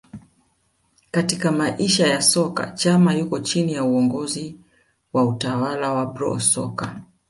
[1.11, 4.57] Katika maisha ya soka Chama yuko chini ya uongozi
[5.13, 7.01] wa utawala wa Bro Soccer